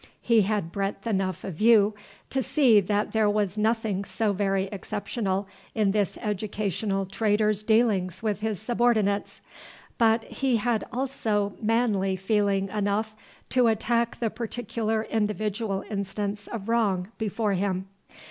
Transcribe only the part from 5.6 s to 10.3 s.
in this educational trader's dealings with his subordinates, but